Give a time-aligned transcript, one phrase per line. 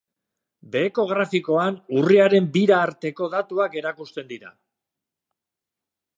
[0.75, 4.55] Beheko grafikoan urriaren bira arteko datuak erakusten dira.